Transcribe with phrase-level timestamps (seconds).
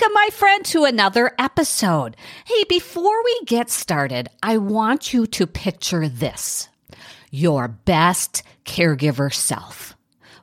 [0.00, 2.16] Welcome, my friend, to another episode.
[2.46, 6.68] Hey, before we get started, I want you to picture this
[7.32, 9.96] your best caregiver self.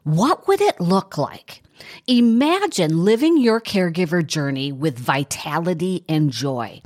[0.04, 1.64] What would it look like?
[2.08, 6.82] Imagine living your caregiver journey with vitality and joy.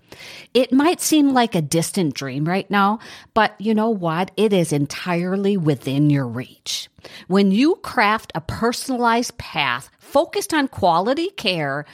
[0.54, 3.00] It might seem like a distant dream right now,
[3.34, 4.32] but you know what?
[4.38, 6.88] It is entirely within your reach.
[7.28, 11.86] When you craft a personalized path focused on quality care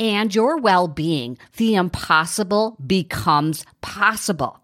[0.00, 4.58] and your well being, the impossible becomes possible.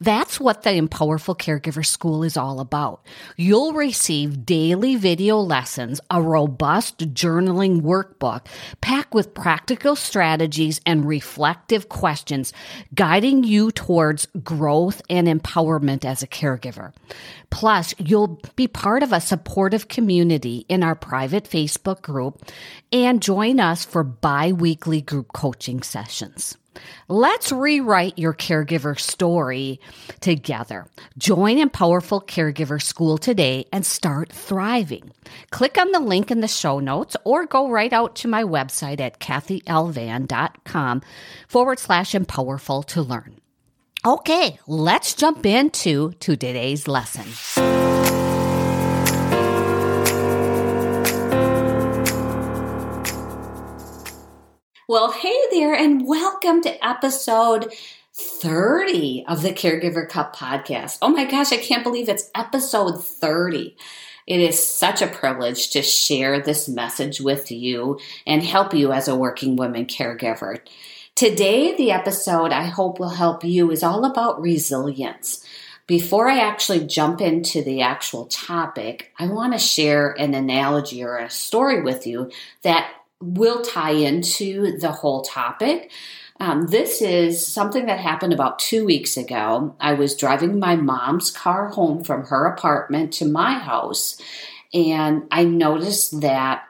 [0.00, 3.04] That's what the Empowerful Caregiver School is all about.
[3.36, 8.46] You'll receive daily video lessons, a robust journaling workbook
[8.80, 12.52] packed with practical strategies and reflective questions,
[12.94, 16.92] guiding you towards growth and empowerment as a caregiver.
[17.50, 22.42] Plus, you'll be part of a supportive community in our private Facebook group
[22.92, 26.56] and join us for bi weekly group coaching sessions.
[27.08, 29.80] Let's rewrite your caregiver story
[30.20, 30.86] together.
[31.18, 35.12] Join Empowerful Caregiver School today and start thriving.
[35.50, 39.00] Click on the link in the show notes or go right out to my website
[39.00, 41.02] at kathylovan.com
[41.48, 43.36] forward slash empowerful to learn.
[44.04, 47.99] Okay, let's jump into today's lesson.
[54.90, 57.72] Well, hey there, and welcome to episode
[58.12, 60.98] 30 of the Caregiver Cup podcast.
[61.00, 63.76] Oh my gosh, I can't believe it's episode 30.
[64.26, 69.06] It is such a privilege to share this message with you and help you as
[69.06, 70.58] a working woman caregiver.
[71.14, 75.46] Today, the episode I hope will help you is all about resilience.
[75.86, 81.16] Before I actually jump into the actual topic, I want to share an analogy or
[81.16, 82.32] a story with you
[82.62, 82.90] that
[83.20, 85.90] will tie into the whole topic.
[86.40, 89.76] Um, this is something that happened about two weeks ago.
[89.78, 94.18] I was driving my mom's car home from her apartment to my house,
[94.72, 96.64] and I noticed that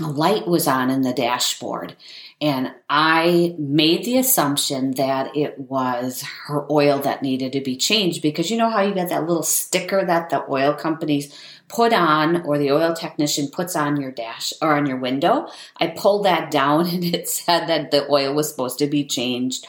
[0.00, 1.96] a light was on in the dashboard.
[2.40, 8.22] And I made the assumption that it was her oil that needed to be changed
[8.22, 11.34] because you know how you get that little sticker that the oil companies
[11.68, 15.48] put on or the oil technician puts on your dash or on your window.
[15.76, 19.66] I pulled that down and it said that the oil was supposed to be changed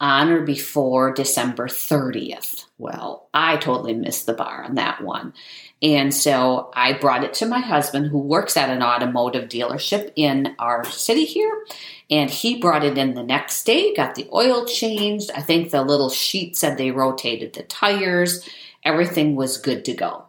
[0.00, 2.64] on or before December 30th.
[2.78, 5.34] Well, I totally missed the bar on that one.
[5.82, 10.54] And so I brought it to my husband, who works at an automotive dealership in
[10.58, 11.64] our city here.
[12.10, 15.30] And he brought it in the next day, got the oil changed.
[15.34, 18.46] I think the little sheet said they rotated the tires.
[18.84, 20.24] Everything was good to go.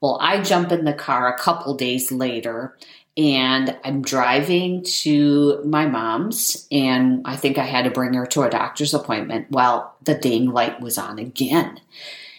[0.00, 2.76] Well, I jump in the car a couple days later
[3.18, 8.42] and I'm driving to my mom's, and I think I had to bring her to
[8.42, 9.50] a doctor's appointment.
[9.50, 11.80] Well, the ding light was on again.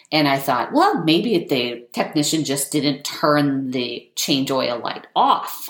[0.10, 5.70] And I thought, well, maybe the technician just didn't turn the change oil light off.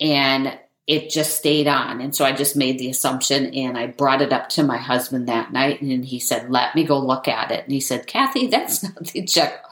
[0.00, 2.00] And it just stayed on.
[2.00, 5.28] And so I just made the assumption and I brought it up to my husband
[5.28, 5.80] that night.
[5.80, 7.64] And he said, let me go look at it.
[7.64, 9.64] And he said, Kathy, that's not the check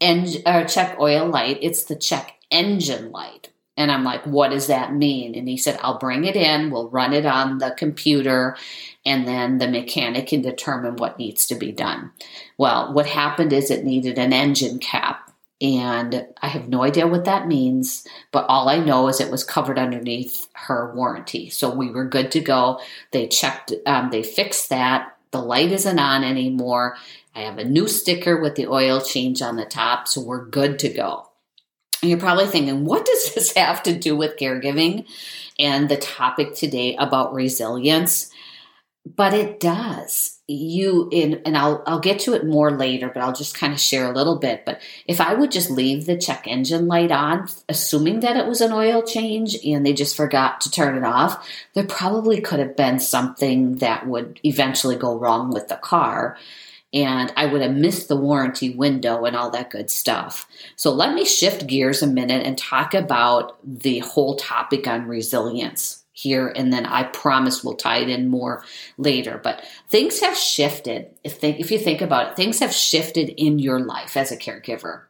[0.00, 3.50] en- or check oil light, it's the check engine light.
[3.76, 5.34] And I'm like, what does that mean?
[5.34, 8.56] And he said, I'll bring it in, we'll run it on the computer,
[9.06, 12.10] and then the mechanic can determine what needs to be done.
[12.58, 15.32] Well, what happened is it needed an engine cap.
[15.62, 19.44] And I have no idea what that means, but all I know is it was
[19.44, 21.50] covered underneath her warranty.
[21.50, 22.80] So we were good to go.
[23.12, 25.16] They checked, um, they fixed that.
[25.32, 26.96] The light isn't on anymore.
[27.34, 30.78] I have a new sticker with the oil change on the top, so we're good
[30.80, 31.30] to go.
[32.02, 35.06] And you're probably thinking, what does this have to do with caregiving
[35.58, 38.30] and the topic today about resilience?
[39.06, 40.38] But it does.
[40.46, 43.80] You in and I'll I'll get to it more later, but I'll just kind of
[43.80, 44.64] share a little bit.
[44.66, 48.60] But if I would just leave the check engine light on, assuming that it was
[48.60, 52.76] an oil change and they just forgot to turn it off, there probably could have
[52.76, 56.36] been something that would eventually go wrong with the car
[56.92, 60.48] and I would have missed the warranty window and all that good stuff.
[60.76, 66.04] So let me shift gears a minute and talk about the whole topic on resilience
[66.12, 68.64] here and then I promise we'll tie it in more
[68.98, 69.40] later.
[69.42, 71.10] But things have shifted.
[71.24, 75.02] If if you think about it, things have shifted in your life as a caregiver.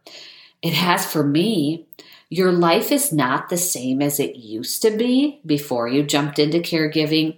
[0.63, 1.87] It has for me.
[2.31, 6.59] Your life is not the same as it used to be before you jumped into
[6.61, 7.37] caregiving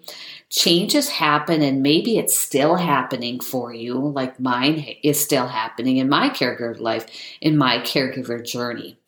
[0.51, 6.11] changes happen and maybe it's still happening for you like mine is still happening in
[6.11, 7.07] my caregiver life
[7.41, 8.99] in my caregiver journey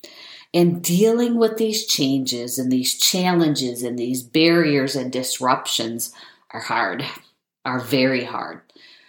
[0.53, 6.13] And dealing with these changes and these challenges and these barriers and disruptions
[6.51, 7.05] are hard,
[7.65, 8.61] are very hard.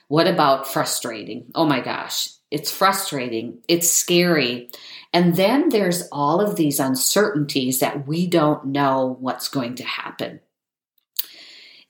[0.08, 1.52] What about frustrating?
[1.56, 4.70] Oh my gosh, it's frustrating, it's scary.
[5.16, 10.42] And then there's all of these uncertainties that we don't know what's going to happen.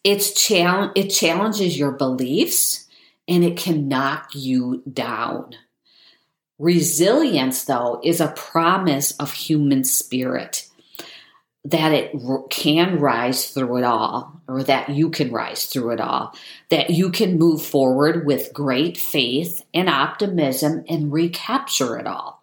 [0.03, 2.85] It's it challenges your beliefs
[3.27, 5.55] and it can knock you down.
[6.59, 10.69] Resilience, though, is a promise of human spirit
[11.63, 12.13] that it
[12.51, 16.35] can rise through it all, or that you can rise through it all,
[16.69, 22.34] that you can move forward with great faith and optimism and recapture it all.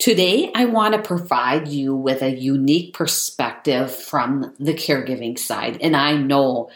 [0.00, 5.76] Today, I want to provide you with a unique perspective from the caregiving side.
[5.82, 6.70] And I know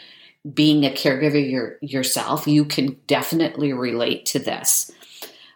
[0.53, 4.91] being a caregiver your, yourself, you can definitely relate to this.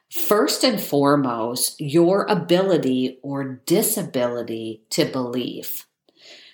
[0.09, 5.85] First and foremost, your ability or disability to believe.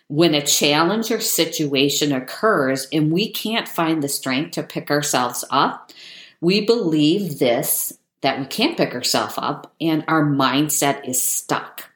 [0.10, 5.46] When a challenge or situation occurs and we can't find the strength to pick ourselves
[5.50, 5.94] up,
[6.42, 7.94] we believe this
[8.26, 11.92] that we can't pick ourselves up and our mindset is stuck.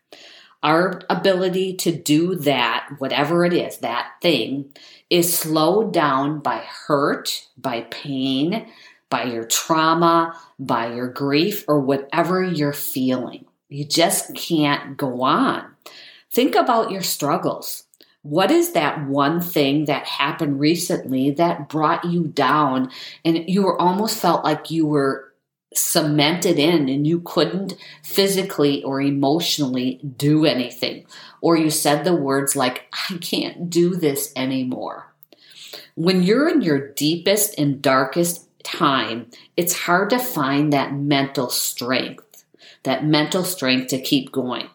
[0.61, 4.71] Our ability to do that, whatever it is, that thing,
[5.09, 8.67] is slowed down by hurt, by pain,
[9.09, 13.45] by your trauma, by your grief, or whatever you're feeling.
[13.67, 15.65] You just can't go on.
[16.31, 17.85] Think about your struggles.
[18.21, 22.91] What is that one thing that happened recently that brought you down
[23.25, 25.28] and you were almost felt like you were
[25.73, 31.05] cemented in and you couldn't physically or emotionally do anything?
[31.41, 35.13] Or you said the words like, I can't do this anymore.
[35.95, 42.45] When you're in your deepest and darkest time, it's hard to find that mental strength,
[42.83, 44.69] that mental strength to keep going.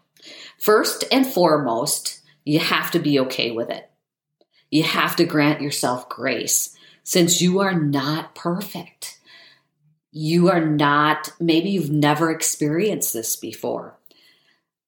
[0.58, 3.90] First and foremost, you have to be okay with it.
[4.70, 9.13] You have to grant yourself grace since you are not perfect.
[10.16, 13.98] You are not, maybe you've never experienced this before.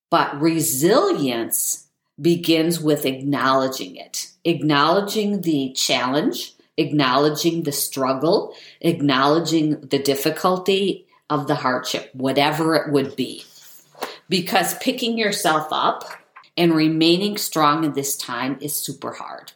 [0.09, 1.89] But resilience
[2.21, 11.57] begins with acknowledging it, acknowledging the challenge, acknowledging the struggle, acknowledging the difficulty of the
[11.57, 13.43] hardship, whatever it would be.
[14.29, 16.05] Because picking yourself up
[16.57, 19.55] and remaining strong in this time is super hard.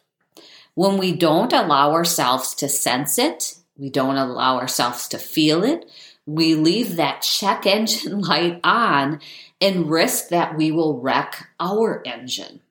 [0.73, 5.89] When we don't allow ourselves to sense it, we don't allow ourselves to feel it,
[6.27, 9.19] we leave that check engine light on
[9.59, 12.61] and risk that we will wreck our engine.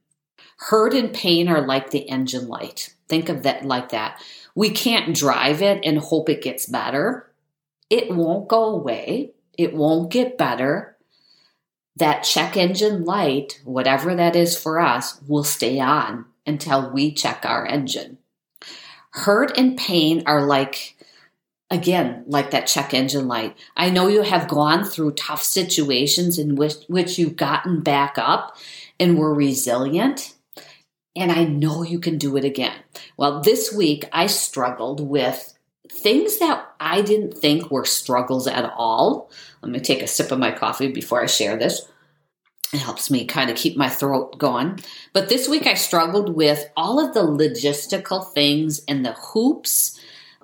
[0.56, 2.94] Hurt and pain are like the engine light.
[3.08, 4.22] Think of that like that.
[4.54, 7.28] We can't drive it and hope it gets better.
[7.88, 9.32] It won't go away.
[9.58, 10.96] It won't get better.
[11.96, 17.44] That check engine light, whatever that is for us, will stay on until we check
[17.44, 18.18] our engine.
[19.10, 20.96] Hurt and pain are like,
[21.70, 23.56] again, like that check engine light.
[23.76, 28.56] I know you have gone through tough situations in which, which you've gotten back up
[28.98, 30.34] and were resilient
[31.16, 32.76] and I know you can do it again.
[33.16, 35.54] Well, this week I struggled with
[35.90, 39.30] things that I didn't think were struggles at all.
[39.62, 41.86] Let me take a sip of my coffee before I share this.
[42.72, 44.78] It helps me kind of keep my throat going.
[45.12, 49.99] But this week I struggled with all of the logistical things and the hoops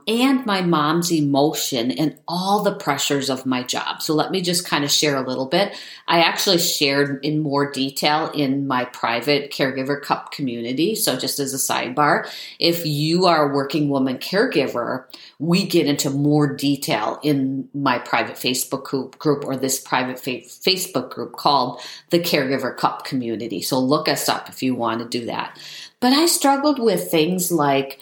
[0.06, 4.00] and my mom's emotion and all the pressures of my job.
[4.00, 5.76] So let me just kind of share a little bit.
[6.06, 10.94] I actually shared in more detail in my private caregiver cup community.
[10.94, 15.06] So just as a sidebar, if you are a working woman caregiver,
[15.40, 21.32] we get into more detail in my private Facebook group or this private Facebook group
[21.32, 23.60] called the Caregiver Cup Community.
[23.60, 25.58] So look us up if you want to do that.
[25.98, 27.98] But I struggled with things like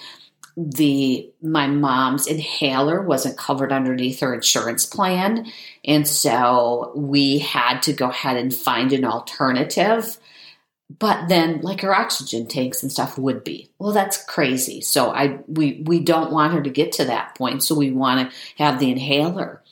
[0.56, 5.50] the my mom's inhaler wasn't covered underneath her insurance plan.
[5.84, 10.16] And so we had to go ahead and find an alternative.
[10.98, 13.70] But then like her oxygen tanks and stuff would be.
[13.78, 14.80] Well that's crazy.
[14.80, 17.64] So i we we don't want her to get to that point.
[17.64, 19.62] So we want to have the inhaler.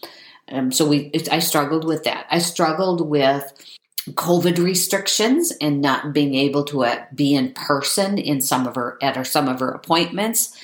[0.49, 2.27] Um, so we i struggled with that.
[2.31, 3.53] I struggled with
[4.11, 8.99] COVID restrictions and not being able to uh, be in person in some of her
[9.01, 10.57] at her some of her appointments.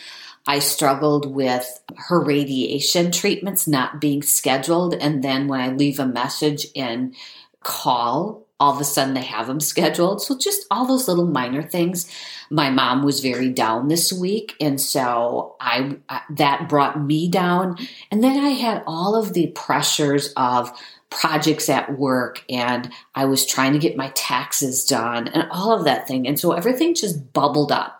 [0.46, 6.06] I struggled with her radiation treatments not being scheduled, and then when I leave a
[6.06, 7.14] message and
[7.62, 10.22] call, all of a sudden they have them scheduled.
[10.22, 12.10] So just all those little minor things.
[12.50, 15.98] My mom was very down this week, and so I
[16.30, 17.76] that brought me down.
[18.10, 20.72] And then I had all of the pressures of
[21.10, 25.84] projects at work and I was trying to get my taxes done and all of
[25.84, 26.26] that thing.
[26.26, 27.94] And so everything just bubbled up.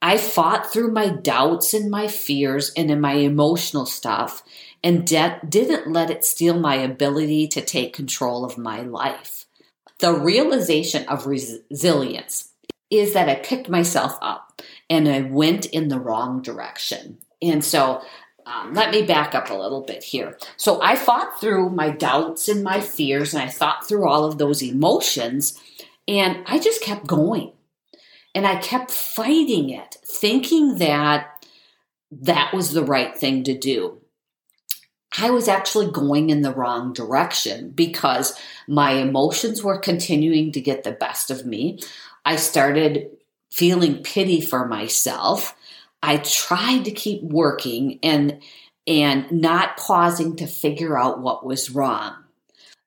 [0.00, 4.42] I fought through my doubts and my fears and in my emotional stuff
[4.82, 9.46] and de- didn't let it steal my ability to take control of my life.
[10.00, 12.50] The realization of res- resilience
[12.90, 14.60] is that I picked myself up
[14.90, 17.18] and I went in the wrong direction.
[17.40, 18.02] And so
[18.46, 20.36] um, let me back up a little bit here.
[20.56, 24.38] So I fought through my doubts and my fears, and I thought through all of
[24.38, 25.60] those emotions,
[26.08, 27.52] and I just kept going.
[28.34, 31.46] And I kept fighting it, thinking that
[32.10, 33.98] that was the right thing to do.
[35.18, 40.84] I was actually going in the wrong direction because my emotions were continuing to get
[40.84, 41.78] the best of me.
[42.24, 43.10] I started
[43.50, 45.54] feeling pity for myself.
[46.02, 48.40] I tried to keep working and
[48.86, 52.16] and not pausing to figure out what was wrong.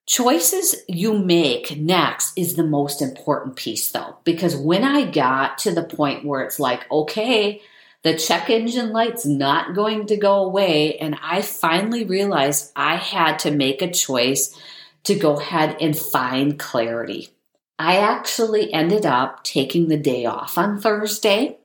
[0.06, 5.72] Choices you make next is the most important piece though, because when I got to
[5.72, 7.62] the point where it's like, okay,
[8.02, 13.40] the check engine light's not going to go away, and I finally realized I had
[13.40, 14.56] to make a choice
[15.04, 17.30] to go ahead and find clarity.
[17.78, 21.58] I actually ended up taking the day off on Thursday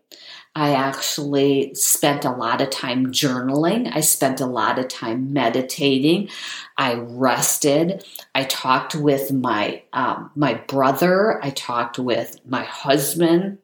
[0.53, 3.89] I actually spent a lot of time journaling.
[3.93, 6.29] I spent a lot of time meditating.
[6.77, 8.05] I rested.
[8.35, 11.43] I talked with my um, my brother.
[11.43, 13.59] I talked with my husband.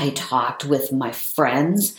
[0.00, 1.94] I talked with my friends.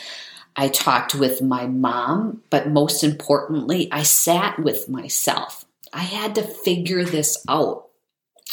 [0.57, 2.41] I talked with my mom.
[2.49, 5.63] But most importantly, I sat with myself.
[5.93, 7.85] I had to figure this out.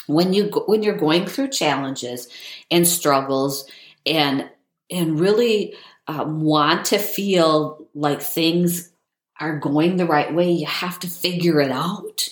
[0.07, 2.29] When you when you're going through challenges
[2.71, 3.69] and struggles
[4.07, 4.49] and
[4.95, 5.75] and really
[6.07, 8.93] um, want to feel like things
[9.41, 12.29] are going the right way, you have to figure it out.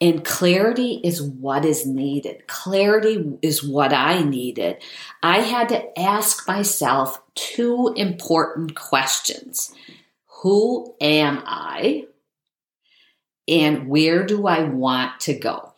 [0.00, 2.46] And clarity is what is needed.
[2.46, 4.82] Clarity is what I needed.
[5.22, 9.74] I had to ask myself two important questions
[10.42, 12.06] Who am I?
[13.46, 15.73] And where do I want to go?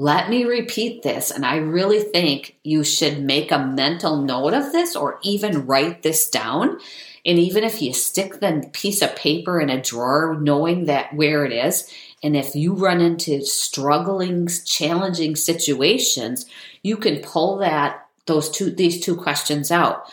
[0.00, 4.72] Let me repeat this, and I really think you should make a mental note of
[4.72, 6.78] this or even write this down.
[7.26, 11.44] And even if you stick the piece of paper in a drawer, knowing that where
[11.44, 11.92] it is,
[12.22, 16.46] and if you run into struggling, challenging situations,
[16.82, 20.10] you can pull that those two these two questions out.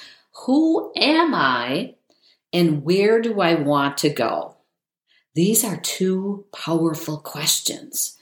[0.48, 1.96] Who am I
[2.52, 4.58] and where do I want to go?
[5.34, 8.17] These are two powerful questions.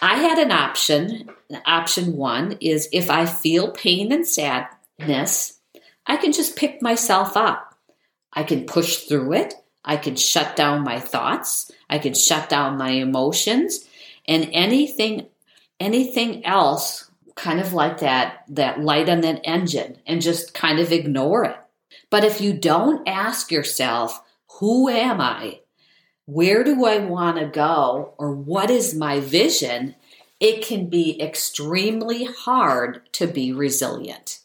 [0.00, 1.30] I had an option.
[1.66, 5.60] Option one is if I feel pain and sadness,
[6.06, 7.74] I can just pick myself up.
[8.32, 9.54] I can push through it.
[9.84, 11.70] I can shut down my thoughts.
[11.88, 13.88] I can shut down my emotions
[14.26, 15.26] and anything
[15.80, 20.92] anything else kind of like that that light on that engine and just kind of
[20.92, 21.56] ignore it.
[22.10, 24.20] But if you don't ask yourself,
[24.60, 25.60] who am I?
[26.26, 29.94] Where do I want to go or what is my vision,
[30.40, 34.40] it can be extremely hard to be resilient.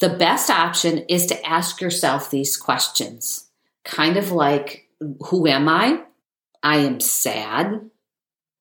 [0.00, 3.48] The best option is to ask yourself these questions,
[3.84, 4.88] kind of like
[5.26, 6.02] Who am I?
[6.62, 7.90] I am sad.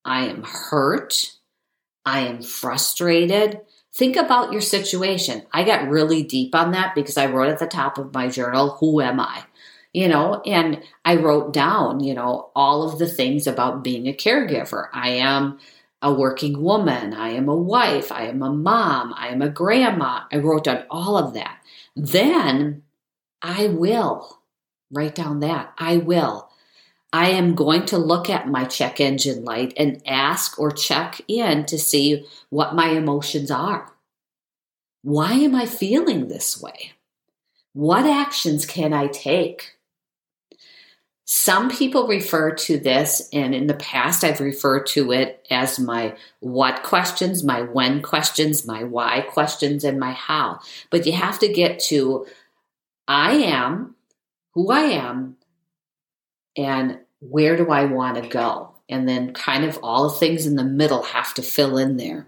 [0.06, 1.34] I am hurt.
[2.06, 3.62] I am frustrated.
[3.94, 5.44] Think about your situation.
[5.52, 8.78] I got really deep on that because I wrote at the top of my journal,
[8.80, 9.44] Who am I?
[9.94, 14.14] You know, and I wrote down, you know, all of the things about being a
[14.14, 14.88] caregiver.
[14.94, 15.60] I am
[16.02, 17.14] a working woman.
[17.14, 18.12] I am a wife.
[18.12, 19.14] I am a mom.
[19.18, 20.22] I am a grandma.
[20.32, 21.60] I wrote down all of that.
[21.96, 22.84] Then
[23.42, 24.40] I will
[24.92, 25.74] write down that.
[25.78, 26.50] I will.
[27.12, 31.66] I am going to look at my check engine light and ask or check in
[31.66, 33.92] to see what my emotions are.
[35.02, 36.92] Why am I feeling this way?
[37.74, 39.79] What actions can I take?
[41.32, 46.16] Some people refer to this, and in the past, I've referred to it as my
[46.40, 50.60] what questions, my when questions, my why questions, and my how.
[50.90, 52.26] But you have to get to
[53.08, 53.94] I am
[54.56, 55.38] who I am
[56.58, 58.74] and where do I want to go?
[58.90, 62.28] And then kind of all the things in the middle have to fill in there.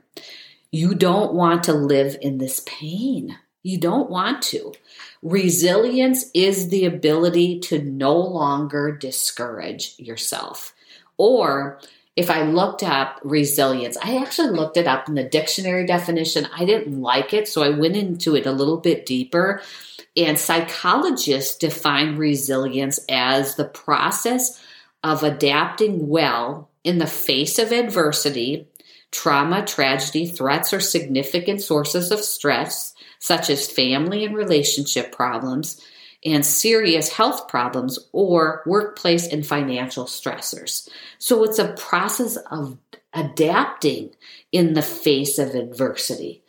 [0.72, 3.36] You don't want to live in this pain.
[3.64, 4.74] You don't want to.
[5.22, 10.74] Resilience is the ability to no longer discourage yourself.
[11.18, 11.80] Or
[12.16, 16.48] if I looked up resilience, I actually looked it up in the dictionary definition.
[16.54, 19.62] I didn't like it, so I went into it a little bit deeper.
[20.18, 24.62] And psychologists define resilience as the process
[25.04, 28.68] of adapting well in the face of adversity,
[29.12, 35.80] trauma, tragedy, threats, or significant sources of stress, such as family and relationship problems,
[36.26, 40.90] and serious health problems or workplace and financial stressors.
[41.18, 42.78] So it's a process of
[43.14, 44.12] adapting
[44.52, 46.44] in the face of adversity.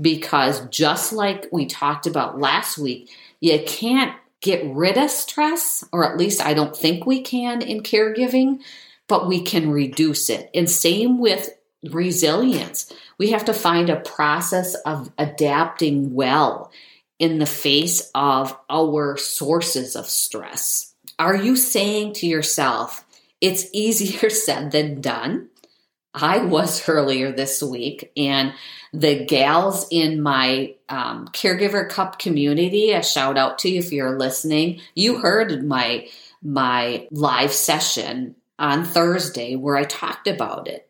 [0.00, 6.10] Because just like we talked about last week, you can't get rid of stress, or
[6.10, 8.60] at least I don't think we can in caregiving,
[9.08, 10.50] but we can reduce it.
[10.54, 11.50] And same with
[11.84, 12.92] resilience.
[13.18, 16.70] We have to find a process of adapting well
[17.18, 20.94] in the face of our sources of stress.
[21.18, 23.04] Are you saying to yourself,
[23.40, 25.48] it's easier said than done?
[26.14, 28.54] I was earlier this week, and
[28.92, 34.18] the gals in my um, caregiver cup community, a shout out to you if you're
[34.18, 34.80] listening.
[34.94, 36.08] You heard my
[36.42, 40.87] my live session on Thursday where I talked about it.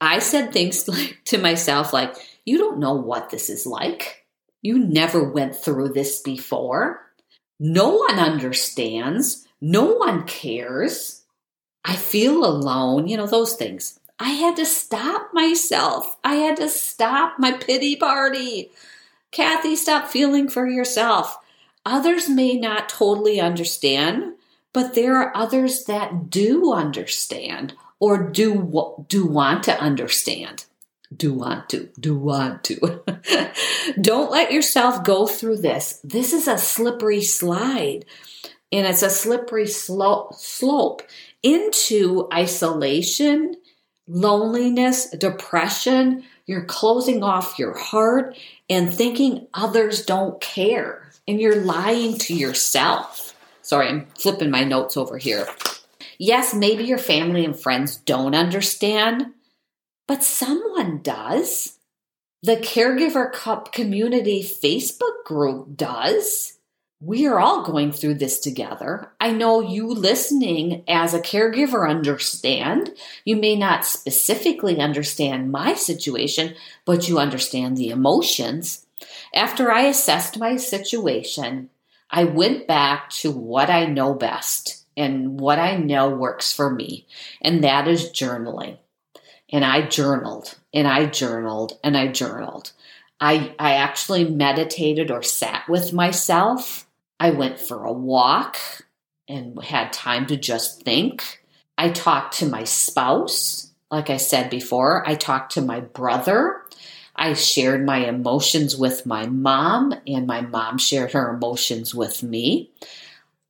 [0.00, 2.14] I said things like to myself like,
[2.44, 4.26] "You don't know what this is like.
[4.62, 7.06] You never went through this before.
[7.58, 9.46] No one understands.
[9.60, 11.22] No one cares.
[11.84, 13.98] I feel alone." You know those things.
[14.18, 16.18] I had to stop myself.
[16.22, 18.70] I had to stop my pity party.
[19.32, 21.38] Kathy, stop feeling for yourself.
[21.86, 24.34] Others may not totally understand,
[24.74, 30.64] but there are others that do understand or do do want to understand.
[31.14, 33.02] Do want to, do want to.
[34.00, 36.00] Don't let yourself go through this.
[36.04, 38.04] This is a slippery slide
[38.72, 41.02] and it's a slippery slope, slope
[41.42, 43.56] into isolation
[44.10, 48.36] loneliness, depression, you're closing off your heart
[48.68, 51.10] and thinking others don't care.
[51.28, 53.36] And you're lying to yourself.
[53.62, 55.46] Sorry, I'm flipping my notes over here.
[56.22, 59.28] Yes, maybe your family and friends don't understand,
[60.06, 61.78] but someone does.
[62.42, 66.58] The Caregiver Cup Community Facebook group does
[67.02, 69.10] we are all going through this together.
[69.18, 72.90] I know you listening as a caregiver understand.
[73.24, 76.54] You may not specifically understand my situation,
[76.84, 78.84] but you understand the emotions.
[79.34, 81.70] After I assessed my situation,
[82.10, 87.06] I went back to what I know best and what I know works for me,
[87.42, 88.78] and that is journaling.
[89.52, 92.70] And I journaled and I journaled and I journaled.
[93.20, 96.86] I, I actually meditated or sat with myself
[97.20, 98.56] I went for a walk
[99.28, 101.44] and had time to just think.
[101.76, 103.70] I talked to my spouse.
[103.90, 106.62] Like I said before, I talked to my brother.
[107.14, 112.70] I shared my emotions with my mom, and my mom shared her emotions with me.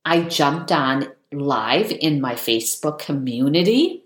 [0.03, 4.03] I jumped on live in my Facebook community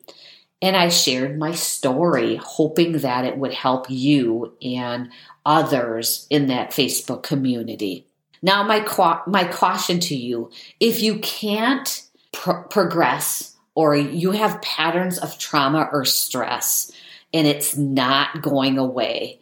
[0.62, 5.10] and I shared my story, hoping that it would help you and
[5.46, 8.08] others in that Facebook community.
[8.42, 8.86] Now, my,
[9.28, 16.06] my caution to you if you can't progress or you have patterns of trauma or
[16.06, 16.92] stress
[17.34, 19.40] and it's not going away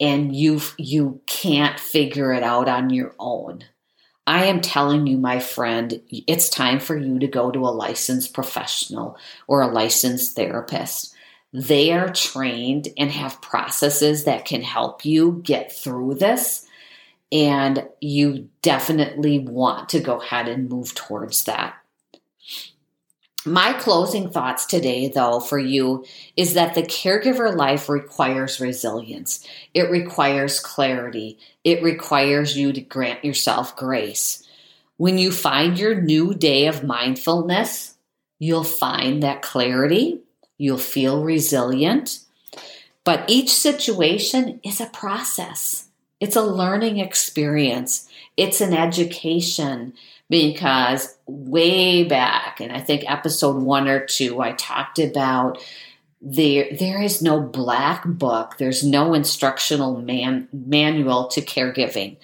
[0.00, 3.64] and you you can't figure it out on your own
[4.26, 8.34] i am telling you my friend it's time for you to go to a licensed
[8.34, 11.14] professional or a licensed therapist
[11.52, 16.66] they are trained and have processes that can help you get through this
[17.34, 21.74] and you definitely want to go ahead and move towards that.
[23.46, 29.46] My closing thoughts today, though, for you is that the caregiver life requires resilience.
[29.74, 31.38] It requires clarity.
[31.62, 34.42] It requires you to grant yourself grace.
[34.96, 37.96] When you find your new day of mindfulness,
[38.38, 40.20] you'll find that clarity.
[40.56, 42.20] You'll feel resilient.
[43.04, 45.88] But each situation is a process.
[46.18, 48.08] It's a learning experience.
[48.38, 49.92] It's an education
[50.34, 55.64] because way back, and I think episode one or two, I talked about
[56.20, 58.56] there there is no black book.
[58.58, 62.16] There's no instructional man, manual to caregiving.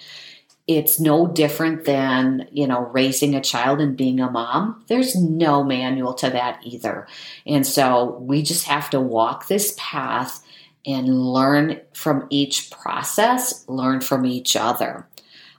[0.67, 4.83] It's no different than, you know, raising a child and being a mom.
[4.87, 7.07] There's no manual to that either.
[7.45, 10.43] And so we just have to walk this path
[10.85, 15.07] and learn from each process, learn from each other.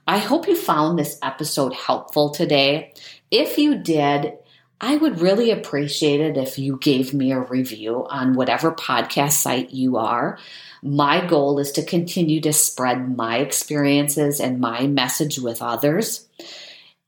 [0.07, 2.93] I hope you found this episode helpful today.
[3.31, 4.33] If you did,
[4.81, 9.71] I would really appreciate it if you gave me a review on whatever podcast site
[9.71, 10.37] you are.
[10.81, 16.27] My goal is to continue to spread my experiences and my message with others.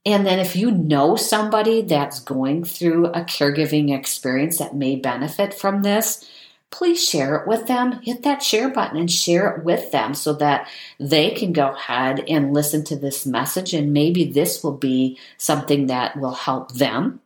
[0.06, 5.52] And then if you know somebody that's going through a caregiving experience that may benefit
[5.52, 6.24] from this,
[6.76, 8.02] please share it with them.
[8.02, 10.68] Hit that share button and share it with them so that
[11.00, 13.72] they can go ahead and listen to this message.
[13.72, 17.20] And maybe this will be something that will help them.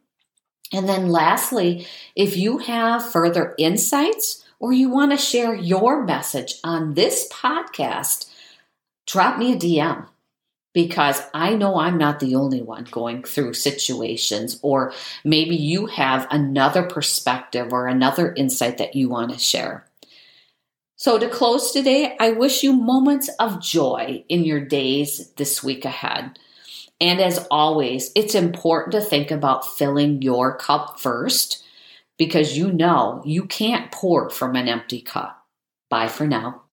[0.73, 6.55] And then, lastly, if you have further insights or you want to share your message
[6.63, 8.33] on this podcast,
[9.05, 10.07] drop me a DM
[10.73, 14.93] because I know I'm not the only one going through situations, or
[15.25, 19.87] maybe you have another perspective or another insight that you want to share.
[20.97, 25.85] So, to close today, I wish you moments of joy in your days this week
[25.85, 26.39] ahead.
[27.01, 31.65] And as always, it's important to think about filling your cup first
[32.19, 35.47] because you know you can't pour from an empty cup.
[35.89, 36.65] Bye for now.